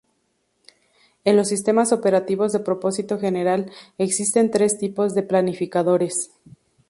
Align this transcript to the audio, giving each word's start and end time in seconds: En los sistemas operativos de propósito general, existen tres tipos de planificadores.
En 1.25 1.35
los 1.35 1.49
sistemas 1.49 1.91
operativos 1.91 2.51
de 2.53 2.59
propósito 2.59 3.19
general, 3.19 3.69
existen 3.99 4.49
tres 4.49 4.79
tipos 4.79 5.13
de 5.13 5.21
planificadores. 5.21 6.31